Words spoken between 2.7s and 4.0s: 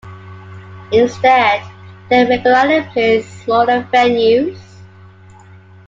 plays smaller